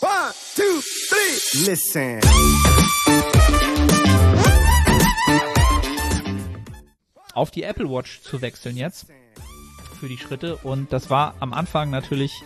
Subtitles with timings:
[0.00, 1.66] One, two, three.
[1.66, 2.20] Listen.
[7.34, 9.06] auf die Apple Watch zu wechseln jetzt
[9.98, 12.42] für die Schritte und das war am Anfang natürlich,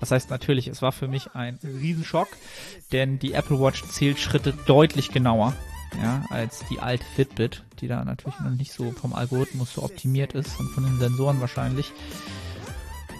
[0.00, 2.28] was heißt natürlich, es war für mich ein Riesenschock,
[2.92, 5.54] denn die Apple Watch zählt Schritte deutlich genauer,
[6.02, 10.32] ja, als die alte Fitbit, die da natürlich noch nicht so vom Algorithmus so optimiert
[10.32, 11.92] ist und von den Sensoren wahrscheinlich.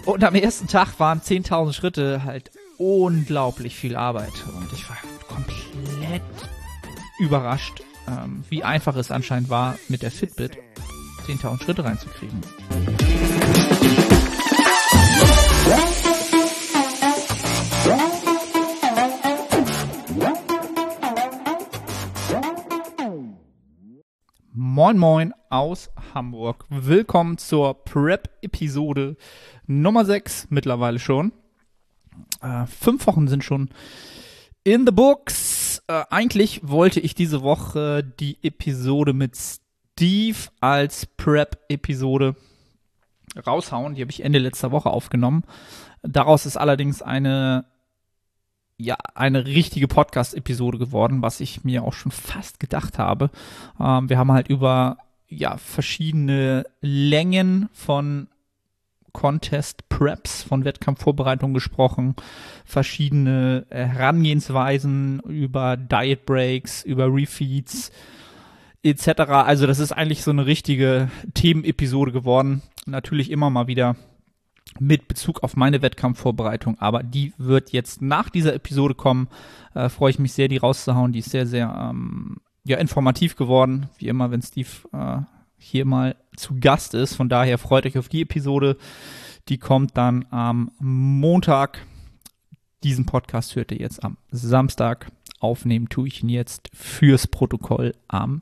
[0.05, 4.97] Und am ersten Tag waren 10.000 Schritte halt unglaublich viel Arbeit und ich war
[5.27, 6.21] komplett
[7.19, 10.57] überrascht, ähm, wie einfach es anscheinend war mit der Fitbit
[11.27, 12.41] 10.000 Schritte reinzukriegen.
[24.51, 26.65] Moin Moin aus Hamburg.
[26.69, 29.15] Willkommen zur Prep-Episode
[29.67, 31.31] Nummer 6 mittlerweile schon.
[32.45, 33.69] Äh, fünf Wochen sind schon
[34.63, 35.81] in the books.
[35.87, 42.35] Äh, eigentlich wollte ich diese Woche die Episode mit Steve als Prep-Episode
[43.45, 43.95] raushauen.
[43.95, 45.43] Die habe ich Ende letzter Woche aufgenommen.
[46.03, 47.65] Daraus ist allerdings eine
[48.77, 53.31] ja, eine richtige Podcast-Episode geworden, was ich mir auch schon fast gedacht habe.
[53.79, 54.97] Ähm, wir haben halt über
[55.29, 58.27] ja, verschiedene Längen von
[59.15, 62.15] Contest Preps, von Wettkampfvorbereitung gesprochen,
[62.65, 67.91] verschiedene Herangehensweisen über Diet Breaks, über Refeeds
[68.83, 69.21] etc.
[69.29, 72.61] Also das ist eigentlich so eine richtige Themenepisode geworden.
[72.85, 73.95] Natürlich immer mal wieder
[74.79, 79.29] mit Bezug auf meine Wettkampfvorbereitung, aber die wird jetzt nach dieser Episode kommen.
[79.73, 81.13] Äh, Freue ich mich sehr, die rauszuhauen.
[81.13, 85.21] Die ist sehr, sehr ähm, ja, informativ geworden, wie immer, wenn Steve äh,
[85.57, 87.15] hier mal zu Gast ist.
[87.15, 88.77] Von daher freut euch auf die Episode.
[89.49, 91.85] Die kommt dann am Montag.
[92.83, 95.11] Diesen Podcast hört ihr jetzt am Samstag.
[95.39, 98.41] Aufnehmen tue ich ihn jetzt fürs Protokoll am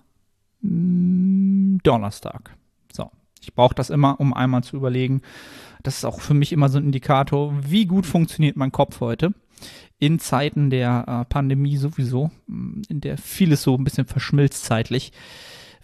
[0.62, 2.56] Donnerstag.
[2.92, 3.12] So,
[3.42, 5.22] ich brauche das immer, um einmal zu überlegen.
[5.84, 9.34] Das ist auch für mich immer so ein Indikator, wie gut funktioniert mein Kopf heute.
[10.00, 15.12] In Zeiten der äh, Pandemie sowieso, in der vieles so ein bisschen verschmilzt zeitlich.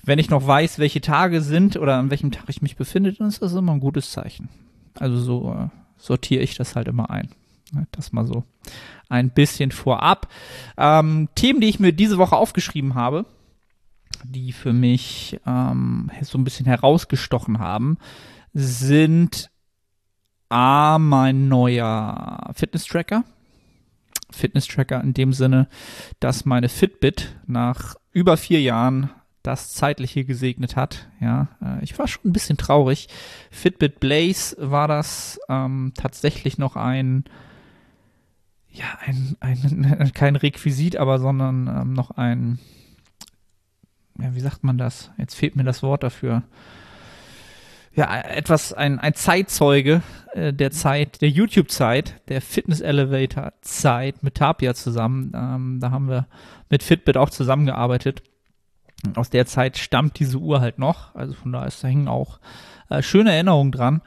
[0.04, 3.28] Wenn ich noch weiß, welche Tage sind oder an welchem Tag ich mich befinde, dann
[3.28, 4.50] ist das immer ein gutes Zeichen.
[4.98, 5.68] Also so äh,
[5.98, 7.30] sortiere ich das halt immer ein.
[7.92, 8.44] Das mal so
[9.09, 10.28] ein bisschen vorab.
[10.78, 13.26] Ähm, Themen, die ich mir diese Woche aufgeschrieben habe,
[14.24, 17.98] die für mich ähm, so ein bisschen herausgestochen haben,
[18.54, 19.52] sind
[20.50, 23.24] A, mein neuer Fitness-Tracker.
[24.32, 25.68] Fitness-Tracker in dem Sinne,
[26.20, 29.12] dass meine Fitbit nach über vier Jahren
[29.50, 31.08] das Zeitliche gesegnet hat.
[31.20, 33.08] Ja, äh, ich war schon ein bisschen traurig.
[33.52, 37.26] Fitbit Blaze war das ähm, tatsächlich noch ein,
[38.70, 42.59] ja, ein, ein, kein Requisit, aber sondern ähm, noch ein,
[44.22, 45.12] ja, wie sagt man das?
[45.18, 46.44] Jetzt fehlt mir das Wort dafür.
[47.96, 54.76] Ja, etwas, ein, ein Zeitzeuge äh, der Zeit, der YouTube-Zeit, der Fitness Elevator-Zeit mit Tapia
[54.76, 55.32] zusammen.
[55.36, 56.28] Ähm, da haben wir
[56.70, 58.22] mit Fitbit auch zusammengearbeitet.
[59.16, 61.16] Aus der Zeit stammt diese Uhr halt noch.
[61.16, 62.40] Also von da ist da hängen auch
[62.90, 64.02] äh, schöne Erinnerungen dran.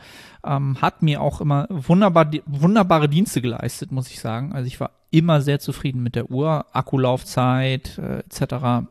[0.45, 4.53] Ähm, hat mir auch immer wunderbar, wunderbare Dienste geleistet, muss ich sagen.
[4.53, 6.67] Also ich war immer sehr zufrieden mit der Uhr.
[6.73, 8.87] Akkulaufzeit äh, etc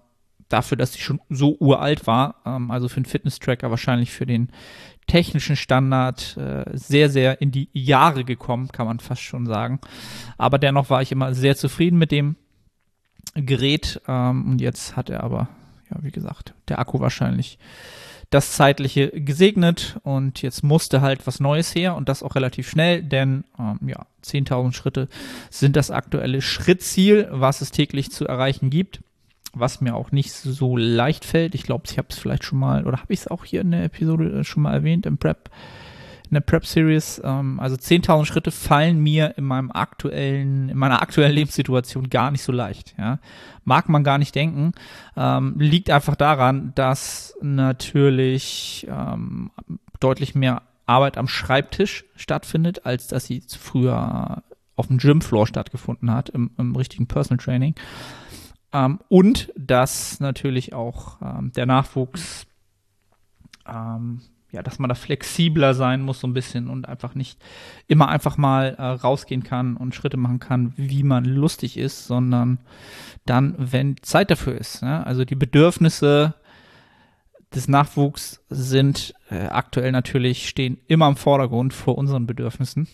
[0.52, 4.50] dafür, dass sie schon so uralt war, ähm, also für einen Fitness-Tracker wahrscheinlich für den
[5.08, 9.80] technischen Standard äh, sehr, sehr in die Jahre gekommen, kann man fast schon sagen.
[10.38, 12.36] Aber dennoch war ich immer sehr zufrieden mit dem
[13.34, 15.50] Gerät ähm, und jetzt hat er aber,
[15.92, 17.60] ja, wie gesagt, der Akku wahrscheinlich
[18.30, 23.04] das Zeitliche gesegnet und jetzt musste halt was Neues her und das auch relativ schnell,
[23.04, 25.10] denn ähm, ja, 10.000 Schritte
[25.50, 29.02] sind das aktuelle Schrittziel, was es täglich zu erreichen gibt
[29.54, 31.56] was mir auch nicht so leicht fällt.
[31.56, 33.72] Ich glaube, ich habe es vielleicht schon mal, oder habe ich es auch hier in
[33.72, 35.50] der Episode äh, schon mal erwähnt, im Prep,
[36.32, 37.22] in der Prep-Series.
[37.24, 42.42] Ähm, also 10.000 Schritte fallen mir in meinem aktuellen, in meiner aktuellen Lebenssituation gar nicht
[42.42, 42.96] so leicht.
[42.98, 43.20] Ja.
[43.66, 44.72] Mag man gar nicht denken.
[45.18, 49.52] Ähm, liegt einfach daran, dass natürlich ähm,
[50.00, 54.42] deutlich mehr Arbeit am Schreibtisch stattfindet, als dass sie früher
[54.78, 57.76] auf dem Gymfloor stattgefunden hat, im, im richtigen Personal Training.
[58.72, 62.48] Ähm, und dass natürlich auch ähm, der Nachwuchs,
[63.68, 67.40] ähm, ja, dass man da flexibler sein muss so ein bisschen und einfach nicht
[67.88, 72.60] immer einfach mal äh, rausgehen kann und Schritte machen kann, wie man lustig ist, sondern
[73.26, 74.82] dann, wenn Zeit dafür ist.
[74.84, 75.06] Ne?
[75.06, 76.34] Also die Bedürfnisse
[77.54, 82.88] des Nachwuchs sind äh, aktuell natürlich, stehen immer im Vordergrund vor unseren Bedürfnissen.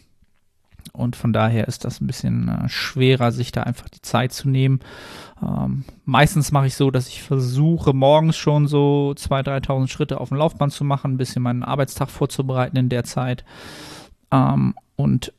[0.93, 4.49] Und von daher ist das ein bisschen äh, schwerer, sich da einfach die Zeit zu
[4.49, 4.79] nehmen.
[5.41, 10.29] Ähm, meistens mache ich so, dass ich versuche, morgens schon so 2.000, 3.000 Schritte auf
[10.29, 13.43] dem Laufband zu machen, ein bisschen meinen Arbeitstag vorzubereiten in der Zeit.
[14.31, 15.33] Ähm, und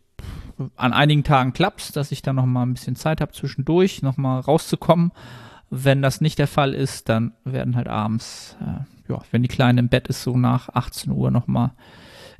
[0.77, 4.03] an einigen Tagen klappt es, dass ich dann noch mal ein bisschen Zeit habe zwischendurch,
[4.03, 5.13] noch mal rauszukommen.
[5.71, 9.81] Wenn das nicht der Fall ist, dann werden halt abends, äh, ja, wenn die Kleine
[9.81, 11.73] im Bett ist, so nach 18 Uhr noch mal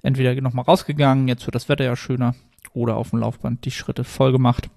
[0.03, 2.35] entweder noch mal rausgegangen, jetzt wird das Wetter ja schöner,
[2.73, 4.71] oder auf dem Laufband die Schritte voll gemacht.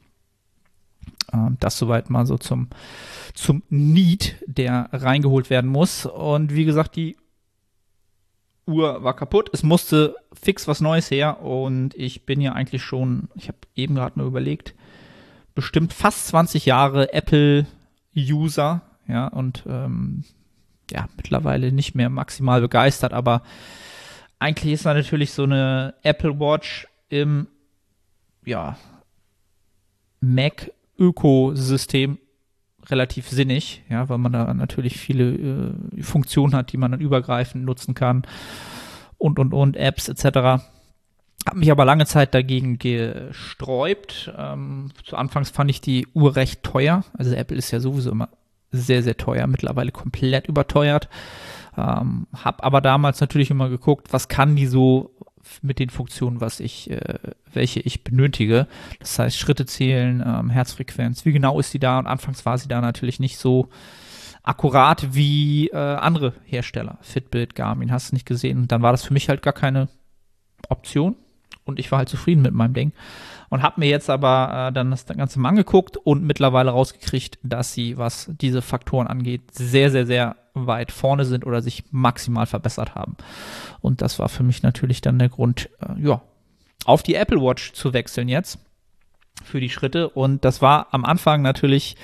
[1.33, 2.69] Ähm, das soweit mal so zum,
[3.33, 6.05] zum Need, der reingeholt werden muss.
[6.05, 7.17] Und wie gesagt, die
[8.65, 9.49] Uhr war kaputt.
[9.53, 11.41] Es musste fix was Neues her.
[11.41, 14.75] Und ich bin ja eigentlich schon, ich habe eben gerade nur überlegt,
[15.55, 18.81] bestimmt fast 20 Jahre Apple-User.
[19.07, 20.23] Ja, und ähm,
[20.91, 23.41] ja, mittlerweile nicht mehr maximal begeistert, aber
[24.39, 27.47] eigentlich ist da natürlich so eine Apple Watch im
[28.45, 28.77] ja,
[30.21, 32.17] Mac-Ökosystem
[32.89, 37.63] relativ sinnig, ja, weil man da natürlich viele äh, Funktionen hat, die man dann übergreifend
[37.65, 38.23] nutzen kann
[39.17, 40.63] und und und Apps etc.
[41.45, 44.33] Hab mich aber lange Zeit dagegen gesträubt.
[44.37, 47.03] Ähm, zu Anfangs fand ich die Uhr recht teuer.
[47.17, 48.29] Also Apple ist ja sowieso immer
[48.71, 51.09] sehr, sehr teuer, mittlerweile komplett überteuert.
[51.77, 55.11] Ähm, hab aber damals natürlich immer geguckt, was kann die so
[55.61, 57.19] mit den Funktionen, was ich, äh,
[57.53, 58.67] welche ich benötige.
[58.99, 61.99] Das heißt, Schritte zählen, ähm, Herzfrequenz, wie genau ist sie da?
[61.99, 63.69] Und anfangs war sie da natürlich nicht so
[64.43, 66.97] akkurat wie äh, andere Hersteller.
[67.01, 68.57] Fitbit, Garmin, hast du nicht gesehen.
[68.59, 69.87] Und dann war das für mich halt gar keine
[70.69, 71.15] Option.
[71.63, 72.91] Und ich war halt zufrieden mit meinem Ding.
[73.49, 77.73] Und habe mir jetzt aber äh, dann das Ganze mal angeguckt und mittlerweile rausgekriegt, dass
[77.73, 82.95] sie, was diese Faktoren angeht, sehr, sehr, sehr weit vorne sind oder sich maximal verbessert
[82.95, 83.15] haben.
[83.81, 86.21] Und das war für mich natürlich dann der Grund, äh, ja,
[86.85, 88.59] auf die Apple Watch zu wechseln jetzt
[89.43, 90.09] für die Schritte.
[90.09, 91.95] Und das war am Anfang natürlich,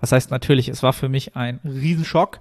[0.00, 2.40] was heißt natürlich, es war für mich ein Riesenschock,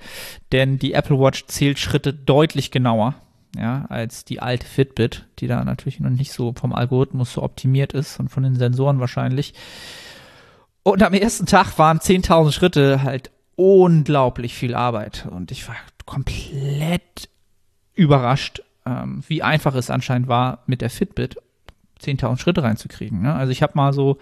[0.51, 3.15] denn die Apple Watch zählt Schritte deutlich genauer.
[3.56, 7.94] Ja, als die alte Fitbit, die da natürlich noch nicht so vom Algorithmus so optimiert
[7.94, 9.54] ist und von den Sensoren wahrscheinlich.
[10.81, 15.28] Und am ersten Tag waren 10.000 Schritte halt unglaublich viel Arbeit.
[15.30, 17.30] Und ich war komplett
[17.94, 21.38] überrascht, ähm, wie einfach es anscheinend war, mit der Fitbit
[22.02, 23.22] 10.000 Schritte reinzukriegen.
[23.22, 23.34] Ne?
[23.34, 24.18] Also ich habe mal so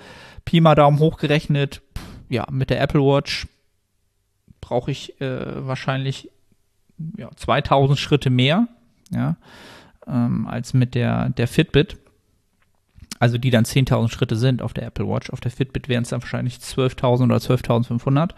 [0.45, 1.81] Pi mal Daumen hochgerechnet,
[2.29, 3.47] ja, mit der Apple Watch
[4.61, 6.29] brauche ich äh, wahrscheinlich
[7.17, 8.67] ja, 2000 Schritte mehr,
[9.09, 9.35] ja,
[10.07, 11.97] ähm, als mit der, der Fitbit.
[13.19, 15.29] Also die dann 10.000 Schritte sind auf der Apple Watch.
[15.29, 18.31] Auf der Fitbit wären es dann wahrscheinlich 12.000 oder 12.500.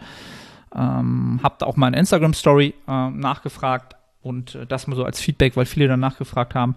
[0.74, 5.04] Ähm, hab da auch mal in Instagram Story äh, nachgefragt und äh, das mal so
[5.04, 6.74] als Feedback, weil viele dann nachgefragt haben.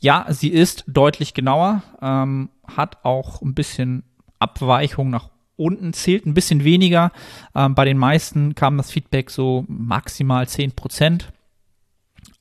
[0.00, 4.02] Ja, sie ist deutlich genauer, ähm, hat auch ein bisschen
[4.38, 7.12] Abweichung nach unten, zählt ein bisschen weniger.
[7.54, 11.32] Ähm, bei den meisten kam das Feedback so maximal 10 Prozent.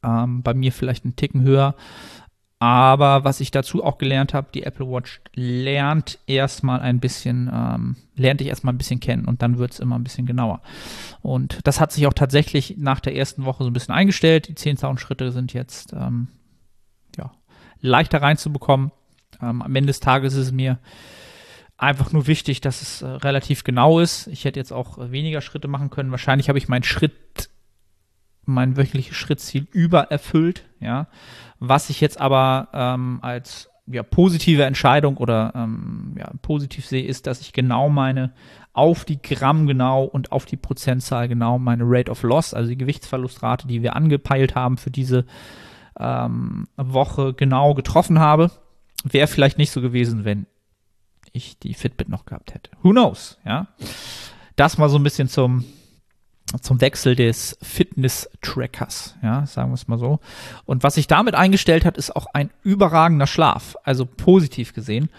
[0.03, 1.75] Ähm, bei mir vielleicht einen Ticken höher.
[2.59, 7.97] Aber was ich dazu auch gelernt habe, die Apple Watch lernt erstmal ein bisschen, ähm,
[8.15, 10.61] lernt dich erstmal ein bisschen kennen und dann wird es immer ein bisschen genauer.
[11.21, 14.47] Und das hat sich auch tatsächlich nach der ersten Woche so ein bisschen eingestellt.
[14.47, 16.29] Die 10.000 Schritte sind jetzt ähm,
[17.17, 17.31] ja,
[17.81, 18.91] leichter reinzubekommen.
[19.41, 20.79] Ähm, am Ende des Tages ist es mir
[21.77, 24.27] einfach nur wichtig, dass es äh, relativ genau ist.
[24.27, 26.11] Ich hätte jetzt auch äh, weniger Schritte machen können.
[26.11, 27.49] Wahrscheinlich habe ich meinen Schritt
[28.45, 31.07] mein wöchentliches Schrittziel übererfüllt, ja.
[31.59, 37.27] Was ich jetzt aber ähm, als ja, positive Entscheidung oder ähm, ja, positiv sehe, ist,
[37.27, 38.33] dass ich genau meine
[38.73, 42.77] auf die Gramm genau und auf die Prozentzahl genau meine Rate of Loss, also die
[42.77, 45.25] Gewichtsverlustrate, die wir angepeilt haben für diese
[45.97, 48.51] ähm, Woche genau getroffen habe.
[49.03, 50.45] Wäre vielleicht nicht so gewesen, wenn
[51.31, 52.71] ich die Fitbit noch gehabt hätte.
[52.81, 53.67] Who knows, ja.
[54.55, 55.63] Das mal so ein bisschen zum,
[56.61, 60.19] zum Wechsel des Fitness-Trackers, ja, sagen wir es mal so.
[60.65, 65.09] Und was sich damit eingestellt hat, ist auch ein überragender Schlaf, also positiv gesehen.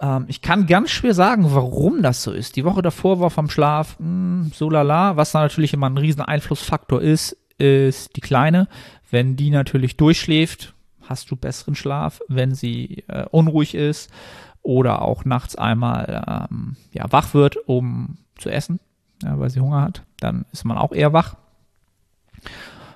[0.00, 2.56] Ähm, ich kann ganz schwer sagen, warum das so ist.
[2.56, 5.98] Die Woche davor war vom Schlaf mh, hm, so lala, was da natürlich immer ein
[5.98, 8.68] riesen Einflussfaktor ist, ist die Kleine.
[9.10, 12.20] Wenn die natürlich durchschläft, hast du besseren Schlaf.
[12.28, 14.10] Wenn sie äh, unruhig ist
[14.62, 18.80] oder auch nachts einmal ähm, ja, wach wird, um zu essen,
[19.22, 21.36] ja, weil sie Hunger hat, dann ist man auch eher wach.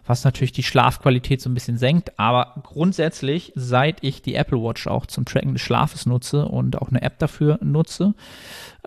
[0.05, 2.19] Was natürlich die Schlafqualität so ein bisschen senkt.
[2.19, 6.89] Aber grundsätzlich, seit ich die Apple Watch auch zum Tracken des Schlafes nutze und auch
[6.89, 8.15] eine App dafür nutze,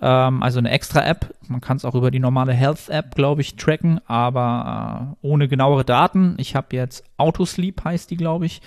[0.02, 3.42] ähm, also eine extra App, man kann es auch über die normale Health App, glaube
[3.42, 6.36] ich, tracken, aber äh, ohne genauere Daten.
[6.38, 8.62] Ich habe jetzt Autosleep, heißt die, glaube ich.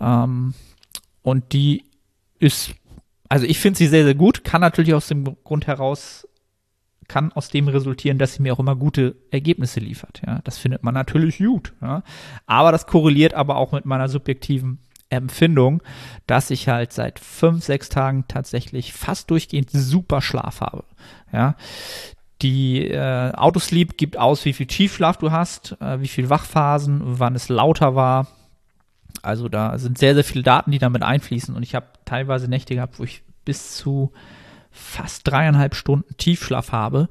[0.00, 0.54] Ähm,
[1.22, 1.84] und die
[2.40, 2.74] ist
[3.28, 4.42] Also ich finde sie sehr, sehr gut.
[4.44, 6.28] Kann natürlich aus dem Grund heraus,
[7.08, 10.22] kann aus dem resultieren, dass sie mir auch immer gute Ergebnisse liefert.
[10.26, 11.72] Ja, das findet man natürlich gut.
[11.80, 12.02] Ja.
[12.46, 14.78] Aber das korreliert aber auch mit meiner subjektiven
[15.10, 15.82] Empfindung,
[16.26, 20.84] dass ich halt seit fünf, sechs Tagen tatsächlich fast durchgehend super Schlaf habe.
[21.32, 21.56] Ja,
[22.42, 27.34] die äh, Autosleep gibt aus, wie viel Tiefschlaf du hast, äh, wie viel Wachphasen, wann
[27.34, 28.26] es lauter war.
[29.22, 31.54] Also da sind sehr, sehr viele Daten, die damit einfließen.
[31.54, 34.12] Und ich habe teilweise Nächte gehabt, wo ich bis zu
[34.74, 37.08] fast dreieinhalb Stunden Tiefschlaf habe.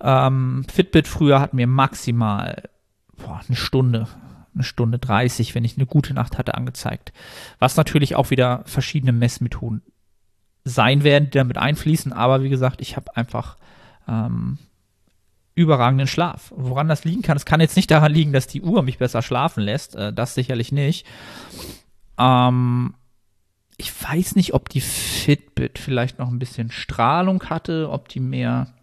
[0.00, 2.68] Ähm, Fitbit früher hat mir maximal
[3.16, 4.08] boah, eine Stunde,
[4.54, 7.12] eine Stunde 30, wenn ich eine gute Nacht hatte, angezeigt.
[7.58, 9.82] Was natürlich auch wieder verschiedene Messmethoden
[10.64, 12.12] sein werden, die damit einfließen.
[12.12, 13.56] Aber wie gesagt, ich habe einfach
[14.06, 14.58] ähm,
[15.54, 16.52] überragenden Schlaf.
[16.56, 19.22] Woran das liegen kann, es kann jetzt nicht daran liegen, dass die Uhr mich besser
[19.22, 19.94] schlafen lässt.
[19.94, 21.06] Äh, das sicherlich nicht.
[22.18, 22.94] Ähm,
[23.78, 28.74] ich weiß nicht, ob die Fitbit vielleicht noch ein bisschen Strahlung hatte, ob die mehr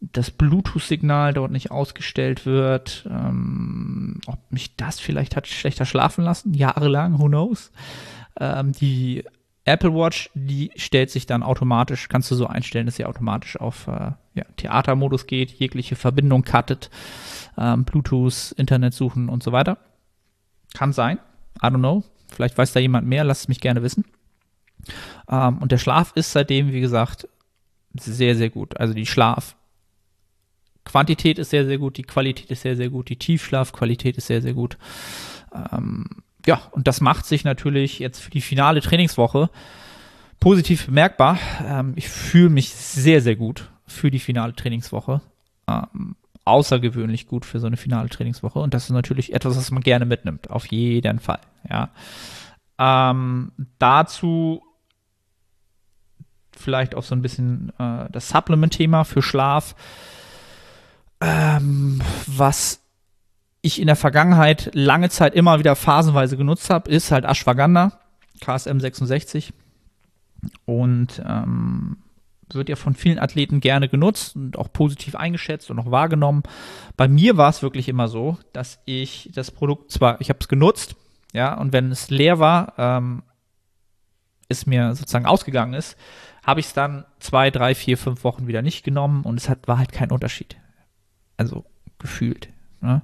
[0.00, 6.54] das Bluetooth-Signal dort nicht ausgestellt wird, ähm, ob mich das vielleicht hat schlechter schlafen lassen,
[6.54, 7.70] jahrelang, who knows.
[8.40, 9.24] Ähm, die
[9.64, 13.86] Apple Watch, die stellt sich dann automatisch, kannst du so einstellen, dass sie automatisch auf
[13.86, 16.90] äh, ja, Theatermodus geht, jegliche Verbindung cuttet,
[17.58, 19.78] ähm, Bluetooth, Internet suchen und so weiter.
[20.74, 21.18] Kann sein.
[21.62, 22.02] I don't know.
[22.32, 24.04] Vielleicht weiß da jemand mehr, lasst es mich gerne wissen.
[25.28, 27.28] Ähm, und der Schlaf ist seitdem, wie gesagt,
[27.94, 28.76] sehr, sehr gut.
[28.78, 34.16] Also die Schlafquantität ist sehr, sehr gut, die Qualität ist sehr, sehr gut, die Tiefschlafqualität
[34.16, 34.78] ist sehr, sehr gut.
[35.54, 36.06] Ähm,
[36.46, 39.50] ja, und das macht sich natürlich jetzt für die finale Trainingswoche
[40.40, 41.38] positiv bemerkbar.
[41.64, 45.20] Ähm, ich fühle mich sehr, sehr gut für die finale Trainingswoche.
[45.68, 48.58] Ähm, außergewöhnlich gut für so eine finale Trainingswoche.
[48.58, 50.50] Und das ist natürlich etwas, was man gerne mitnimmt.
[50.50, 51.40] Auf jeden Fall.
[51.68, 51.90] Ja.
[52.78, 54.62] Ähm, dazu
[56.56, 59.74] vielleicht auch so ein bisschen äh, das Supplement-Thema für Schlaf.
[61.20, 62.80] Ähm, was
[63.60, 67.92] ich in der Vergangenheit lange Zeit immer wieder phasenweise genutzt habe, ist halt Ashwagandha,
[68.40, 69.52] KSM 66.
[70.64, 71.98] Und ähm,
[72.50, 76.42] wird ja von vielen Athleten gerne genutzt und auch positiv eingeschätzt und auch wahrgenommen.
[76.96, 80.48] Bei mir war es wirklich immer so, dass ich das Produkt zwar, ich habe es
[80.48, 80.96] genutzt,
[81.32, 83.22] ja, und wenn es leer war, ähm,
[84.48, 85.96] es mir sozusagen ausgegangen ist,
[86.42, 89.66] habe ich es dann zwei, drei, vier, fünf Wochen wieder nicht genommen und es hat,
[89.68, 90.56] war halt kein Unterschied.
[91.36, 91.64] Also
[91.98, 92.48] gefühlt.
[92.80, 93.02] Ne?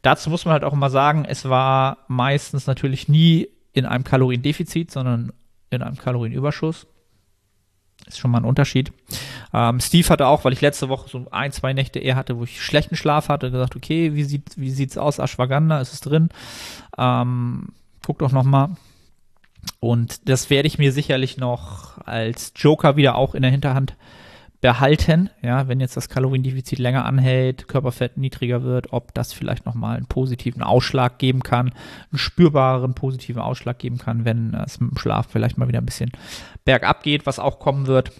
[0.00, 4.90] Dazu muss man halt auch immer sagen, es war meistens natürlich nie in einem Kaloriendefizit,
[4.90, 5.32] sondern
[5.70, 6.86] in einem Kalorienüberschuss.
[8.06, 8.92] Ist schon mal ein Unterschied.
[9.54, 12.44] Ähm, Steve hatte auch, weil ich letzte Woche so ein, zwei Nächte eher hatte, wo
[12.44, 15.18] ich schlechten Schlaf hatte, gesagt, okay, wie sieht wie sieht's aus?
[15.18, 16.30] Ashwagandha, ist es drin?
[16.98, 17.68] Ähm,
[18.04, 18.70] guck doch noch mal.
[19.80, 23.94] Und das werde ich mir sicherlich noch als Joker wieder auch in der Hinterhand
[24.62, 29.96] behalten, ja, wenn jetzt das Kaloriendefizit länger anhält, Körperfett niedriger wird, ob das vielleicht nochmal
[29.96, 31.72] einen positiven Ausschlag geben kann,
[32.10, 35.86] einen spürbaren positiven Ausschlag geben kann, wenn es mit dem Schlaf vielleicht mal wieder ein
[35.86, 36.12] bisschen
[36.64, 38.12] bergab geht, was auch kommen wird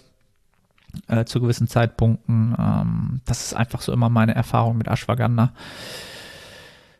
[1.07, 2.55] äh, zu gewissen Zeitpunkten.
[2.59, 5.53] Ähm, das ist einfach so immer meine Erfahrung mit Ashwagandha.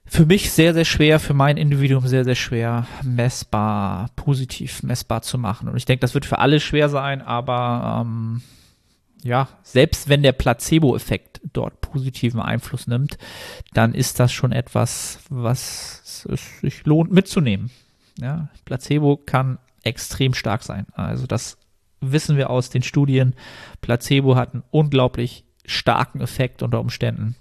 [0.06, 5.38] Für mich sehr, sehr schwer, für mein Individuum sehr, sehr schwer messbar, positiv messbar zu
[5.38, 5.68] machen.
[5.68, 8.42] Und ich denke, das wird für alle schwer sein, aber ähm,
[9.24, 13.18] ja, selbst wenn der Placebo-Effekt dort positiven Einfluss nimmt,
[13.74, 17.72] dann ist das schon etwas, was es sich lohnt mitzunehmen.
[18.20, 20.86] Ja, Placebo kann extrem stark sein.
[20.94, 21.58] Also das
[22.02, 23.34] wissen wir aus den Studien.
[23.82, 27.36] Placebo hat einen unglaublich starken Effekt unter Umständen.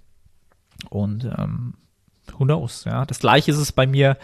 [0.89, 1.75] Und ähm,
[2.39, 3.05] who knows, ja.
[3.05, 4.17] Das gleiche ist es bei mir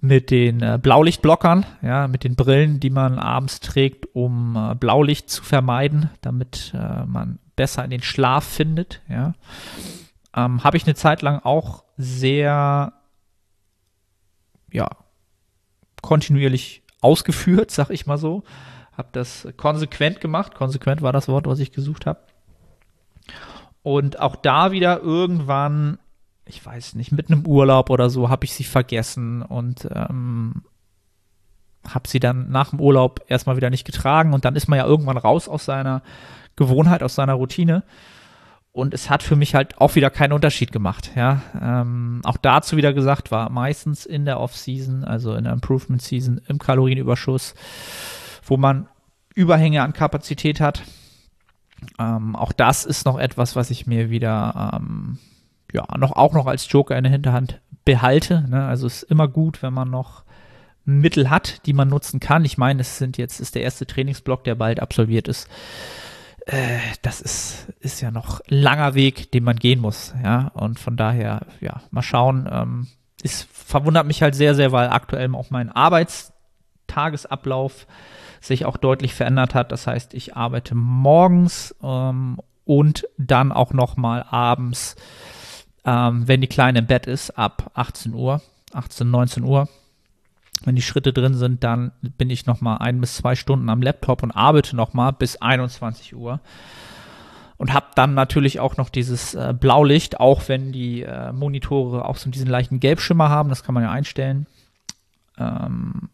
[0.00, 5.28] mit den äh, Blaulichtblockern, ja, mit den Brillen, die man abends trägt, um äh, Blaulicht
[5.28, 9.34] zu vermeiden, damit äh, man besser in den Schlaf findet, ja.
[10.36, 12.92] Ähm, Habe ich eine Zeit lang auch sehr,
[14.70, 14.88] ja,
[16.02, 18.44] kontinuierlich ausgeführt, sag ich mal so.
[18.96, 20.54] Habe das konsequent gemacht.
[20.54, 22.20] Konsequent war das Wort, was ich gesucht habe.
[23.82, 25.98] Und auch da wieder irgendwann
[26.48, 30.62] ich weiß nicht, mit einem Urlaub oder so habe ich sie vergessen und ähm,
[31.86, 34.86] habe sie dann nach dem Urlaub erstmal wieder nicht getragen und dann ist man ja
[34.86, 36.02] irgendwann raus aus seiner
[36.56, 37.84] Gewohnheit, aus seiner Routine.
[38.72, 41.10] Und es hat für mich halt auch wieder keinen Unterschied gemacht.
[41.16, 46.40] Ja, ähm, auch dazu wieder gesagt war meistens in der Off-Season, also in der Improvement-Season
[46.46, 47.54] im Kalorienüberschuss,
[48.44, 48.88] wo man
[49.34, 50.82] Überhänge an Kapazität hat.
[51.98, 55.18] Ähm, auch das ist noch etwas, was ich mir wieder ähm,
[55.72, 58.44] ja, noch, auch noch als Joker in der Hinterhand behalte.
[58.48, 58.66] Ne?
[58.66, 60.24] Also es ist immer gut, wenn man noch
[60.84, 62.44] Mittel hat, die man nutzen kann.
[62.44, 65.48] Ich meine, es sind jetzt ist der erste Trainingsblock, der bald absolviert ist.
[66.46, 70.14] Äh, das ist, ist ja noch langer Weg, den man gehen muss.
[70.24, 72.48] Ja, und von daher, ja, mal schauen.
[72.50, 72.86] Ähm,
[73.22, 77.86] es verwundert mich halt sehr, sehr, weil aktuell auch mein Arbeitstagesablauf
[78.40, 79.72] sich auch deutlich verändert hat.
[79.72, 84.96] Das heißt, ich arbeite morgens ähm, und dann auch noch mal abends,
[85.88, 88.42] ähm, wenn die Kleine im Bett ist, ab 18 Uhr,
[88.74, 89.68] 18, 19 Uhr.
[90.64, 93.80] Wenn die Schritte drin sind, dann bin ich noch mal ein bis zwei Stunden am
[93.80, 96.40] Laptop und arbeite noch mal bis 21 Uhr
[97.56, 102.16] und habe dann natürlich auch noch dieses äh, Blaulicht, auch wenn die äh, Monitore auch
[102.16, 104.46] so diesen leichten Gelbschimmer haben, das kann man ja einstellen.
[105.38, 106.10] Ähm,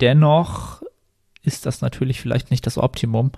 [0.00, 0.82] dennoch
[1.42, 3.32] ist das natürlich vielleicht nicht das Optimum.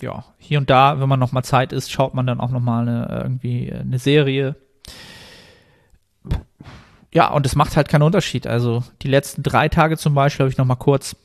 [0.00, 2.60] Ja, hier und da, wenn man noch mal Zeit ist, schaut man dann auch noch
[2.60, 4.56] mal eine, irgendwie eine Serie.
[7.12, 8.46] Ja, und es macht halt keinen Unterschied.
[8.46, 11.16] Also die letzten drei Tage zum Beispiel habe ich noch mal kurz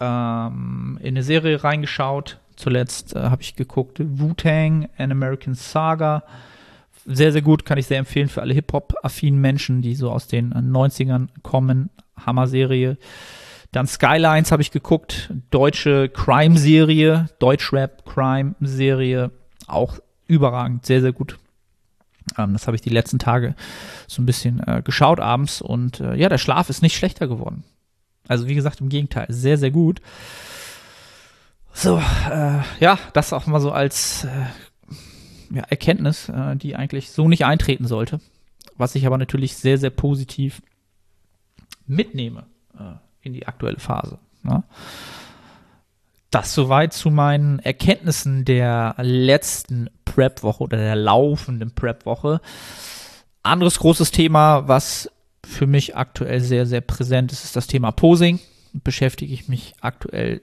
[0.00, 2.38] ähm, in eine Serie reingeschaut.
[2.56, 6.24] Zuletzt äh, habe ich geguckt Wu-Tang, An American Saga.
[7.04, 10.52] Sehr, sehr gut, kann ich sehr empfehlen für alle Hip-Hop-affinen Menschen, die so aus den
[10.52, 11.90] 90ern kommen.
[12.26, 12.98] Hammer-Serie.
[13.72, 19.30] Dann Skylines habe ich geguckt, deutsche Crime-Serie, Deutschrap-Crime-Serie,
[19.66, 21.38] auch überragend, sehr, sehr gut.
[22.38, 23.54] Ähm, das habe ich die letzten Tage
[24.06, 27.64] so ein bisschen äh, geschaut abends und äh, ja, der Schlaf ist nicht schlechter geworden.
[28.26, 30.00] Also wie gesagt, im Gegenteil, sehr, sehr gut.
[31.72, 31.98] So,
[32.30, 37.44] äh, ja, das auch mal so als äh, ja, Erkenntnis, äh, die eigentlich so nicht
[37.44, 38.20] eintreten sollte.
[38.76, 40.62] Was ich aber natürlich sehr, sehr positiv
[41.86, 42.46] mitnehme
[42.78, 44.18] äh, in die aktuelle Phase.
[44.42, 44.62] Ne?
[46.30, 52.40] Das soweit zu meinen Erkenntnissen der letzten Prep-Woche oder der laufenden Prep-Woche.
[53.42, 55.10] Anderes großes Thema, was
[55.44, 58.40] für mich aktuell sehr, sehr präsent ist, ist das Thema Posing.
[58.74, 60.42] Beschäftige ich mich aktuell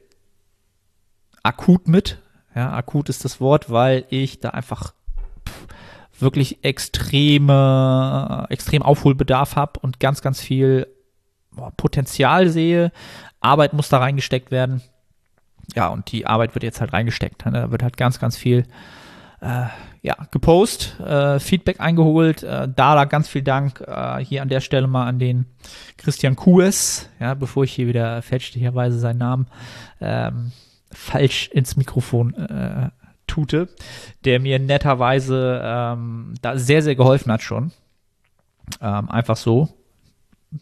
[1.44, 2.18] akut mit.
[2.56, 4.94] Ja, akut ist das Wort, weil ich da einfach
[6.18, 10.88] wirklich extreme, extrem Aufholbedarf habe und ganz, ganz viel
[11.78, 12.92] Potenzial sehe.
[13.40, 14.82] Arbeit muss da reingesteckt werden.
[15.74, 17.46] Ja, und die Arbeit wird jetzt halt reingesteckt.
[17.46, 17.52] Ne?
[17.52, 18.66] Da wird halt ganz, ganz viel
[19.42, 19.66] äh,
[20.02, 22.44] ja, gepost, äh, Feedback eingeholt.
[22.44, 25.46] Äh, da, da ganz viel Dank äh, hier an der Stelle mal an den
[25.98, 29.48] Christian Kues, ja, bevor ich hier wieder fälschlicherweise seinen Namen
[30.02, 30.52] ähm,
[30.92, 32.90] falsch ins Mikrofon äh,
[33.28, 33.70] tute,
[34.24, 37.72] der mir netterweise ähm, da sehr, sehr geholfen hat schon.
[38.82, 39.70] Ähm, einfach so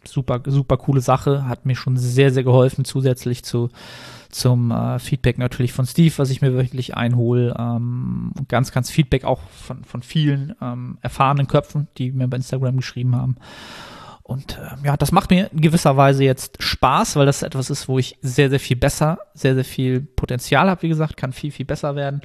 [0.04, 3.68] super, super coole Sache, hat mir schon sehr, sehr geholfen, zusätzlich zu,
[4.30, 7.54] zum äh, Feedback natürlich von Steve, was ich mir wöchentlich einhole.
[7.58, 12.76] Ähm, ganz, ganz Feedback auch von, von vielen ähm, erfahrenen Köpfen, die mir bei Instagram
[12.76, 13.36] geschrieben haben.
[14.24, 17.88] Und äh, ja, das macht mir in gewisser Weise jetzt Spaß, weil das etwas ist,
[17.88, 21.50] wo ich sehr, sehr viel besser, sehr, sehr viel Potenzial habe, wie gesagt, kann viel,
[21.52, 22.22] viel besser werden.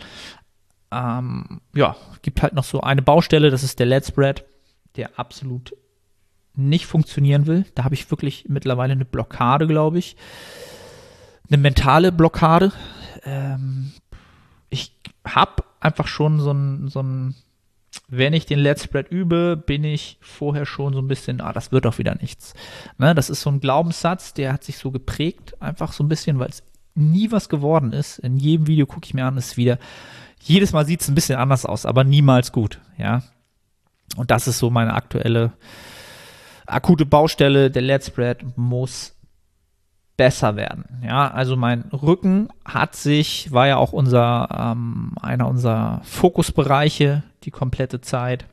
[0.91, 4.45] Ähm, ja, gibt halt noch so eine Baustelle, das ist der Let's Spread,
[4.95, 5.75] der absolut
[6.59, 7.65] nicht funktionieren will.
[7.75, 10.15] Da habe ich wirklich mittlerweile eine Blockade, glaube ich.
[11.49, 12.71] Eine mentale Blockade.
[13.23, 13.91] Ähm,
[14.69, 14.93] ich
[15.25, 17.35] habe einfach schon so ein, so ein,
[18.07, 21.71] wenn ich den Let's Spread übe, bin ich vorher schon so ein bisschen, ah, das
[21.71, 22.53] wird doch wieder nichts.
[22.97, 26.39] Ne, das ist so ein Glaubenssatz, der hat sich so geprägt, einfach so ein bisschen,
[26.39, 26.63] weil es
[26.95, 28.19] nie was geworden ist.
[28.19, 29.79] In jedem Video gucke ich mir an, ist wieder,
[30.41, 33.23] jedes Mal sieht es ein bisschen anders aus, aber niemals gut, ja.
[34.15, 35.53] Und das ist so meine aktuelle
[36.69, 39.15] akute Baustelle, der Let's Spread muss
[40.17, 40.83] besser werden.
[41.01, 47.51] Ja, also mein Rücken hat sich, war ja auch unser, ähm, einer unserer Fokusbereiche die
[47.51, 48.45] komplette Zeit,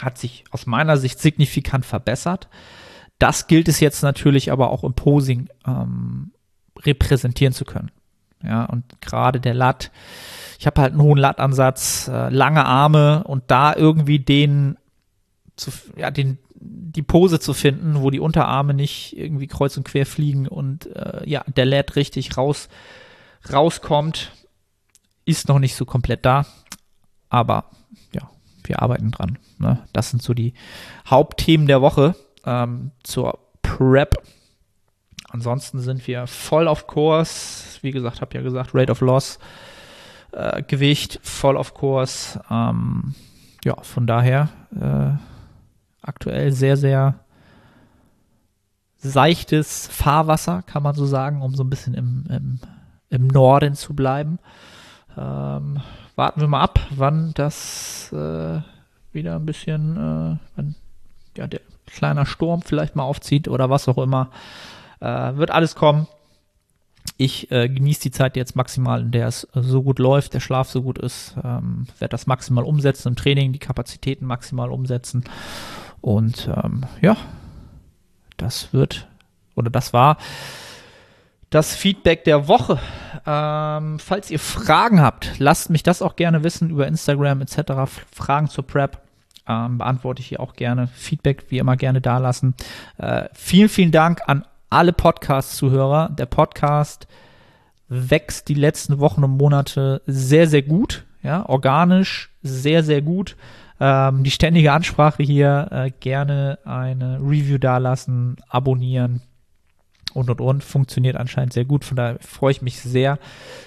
[0.00, 2.48] hat sich aus meiner Sicht signifikant verbessert.
[3.20, 6.32] Das gilt es jetzt natürlich aber auch im Posing ähm,
[6.80, 7.92] repräsentieren zu können.
[8.42, 9.90] Ja, und gerade der Lat,
[10.58, 14.76] ich habe halt einen hohen Lattansatz, äh, lange Arme und da irgendwie den
[15.56, 20.06] zu, ja, den, die Pose zu finden, wo die Unterarme nicht irgendwie kreuz und quer
[20.06, 22.68] fliegen und äh, ja, der Lad richtig raus,
[23.52, 24.32] rauskommt,
[25.24, 26.46] ist noch nicht so komplett da.
[27.28, 27.70] Aber
[28.12, 28.30] ja,
[28.64, 29.38] wir arbeiten dran.
[29.58, 29.80] Ne?
[29.92, 30.54] Das sind so die
[31.08, 32.14] Hauptthemen der Woche
[32.44, 34.14] ähm, zur Prep.
[35.28, 37.78] Ansonsten sind wir voll auf Kurs.
[37.82, 39.38] Wie gesagt, habe ja gesagt, Rate of Loss,
[40.32, 42.38] äh, Gewicht voll auf Kurs.
[42.50, 43.14] Ähm,
[43.64, 44.48] ja, von daher
[44.80, 45.35] äh,
[46.06, 47.20] aktuell sehr, sehr
[48.98, 52.60] seichtes Fahrwasser, kann man so sagen, um so ein bisschen im, im,
[53.10, 54.38] im Norden zu bleiben.
[55.16, 55.80] Ähm,
[56.14, 58.60] warten wir mal ab, wann das äh,
[59.12, 60.74] wieder ein bisschen, äh, wann
[61.36, 64.30] ja, der kleiner Sturm vielleicht mal aufzieht oder was auch immer.
[65.00, 66.08] Äh, wird alles kommen.
[67.16, 70.68] Ich äh, genieße die Zeit jetzt maximal, in der es so gut läuft, der Schlaf
[70.68, 75.24] so gut ist, ähm, werde das maximal umsetzen im Training, die Kapazitäten maximal umsetzen.
[76.06, 77.16] Und ähm, ja,
[78.36, 79.08] das wird
[79.56, 80.18] oder das war
[81.50, 82.78] das Feedback der Woche.
[83.26, 87.72] Ähm, falls ihr Fragen habt, lasst mich das auch gerne wissen über Instagram etc.
[88.12, 89.00] Fragen zur Prep.
[89.48, 90.86] Ähm, beantworte ich hier auch gerne.
[90.94, 92.54] Feedback wie immer gerne dalassen.
[92.98, 96.10] Äh, vielen, vielen Dank an alle Podcast-Zuhörer.
[96.10, 97.08] Der Podcast
[97.88, 101.04] wächst die letzten Wochen und Monate sehr, sehr gut.
[101.24, 103.34] Ja, organisch sehr, sehr gut.
[103.78, 109.22] Ähm, die ständige Ansprache hier, äh, gerne eine Review dalassen, abonnieren
[110.14, 110.64] und und und.
[110.64, 111.84] Funktioniert anscheinend sehr gut.
[111.84, 113.18] Von daher freue ich mich sehr,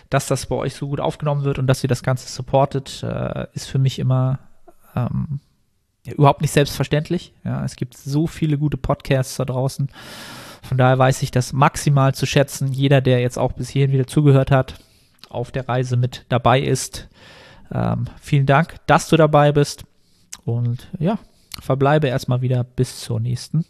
[0.09, 3.03] dass das bei euch so gut aufgenommen wird und dass ihr das Ganze supportet.
[3.03, 4.39] Äh, ist für mich immer
[4.95, 5.39] ähm,
[6.05, 7.33] ja, überhaupt nicht selbstverständlich.
[7.43, 9.89] Ja, es gibt so viele gute Podcasts da draußen.
[10.63, 12.71] Von daher weiß ich das maximal zu schätzen.
[12.71, 14.79] Jeder, der jetzt auch bis hierhin wieder zugehört hat,
[15.29, 17.07] auf der Reise mit dabei ist.
[17.71, 19.85] Ähm, vielen Dank, dass du dabei bist.
[20.55, 21.19] Und ja,
[21.61, 23.65] verbleibe erstmal wieder bis zur nächsten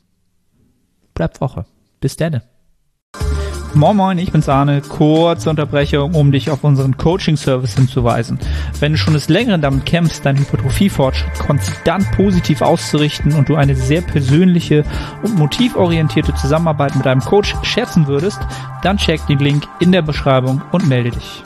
[1.14, 1.66] Prep-Woche.
[2.00, 2.42] Bis dann.
[3.76, 4.82] Moin Moin, ich bin's Arne.
[4.82, 8.40] Kurze Unterbrechung, um dich auf unseren Coaching-Service hinzuweisen.
[8.80, 13.76] Wenn du schon des Längeren damit kämpfst, deinen Hypertrophie-Fortschritt konstant positiv auszurichten und du eine
[13.76, 14.84] sehr persönliche
[15.22, 18.40] und motivorientierte Zusammenarbeit mit einem Coach schätzen würdest,
[18.82, 21.44] dann check den Link in der Beschreibung und melde dich.